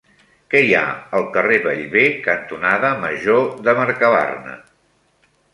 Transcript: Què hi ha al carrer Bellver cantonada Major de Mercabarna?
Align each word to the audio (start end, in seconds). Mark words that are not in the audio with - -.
Què 0.53 0.61
hi 0.67 0.71
ha 0.77 0.85
al 1.17 1.27
carrer 1.35 1.59
Bellver 1.67 2.07
cantonada 2.29 2.93
Major 3.05 3.47
de 3.69 3.79
Mercabarna? 3.81 4.57